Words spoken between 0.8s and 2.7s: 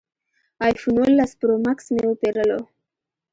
اوولس پرو ماکس مې وپېرلو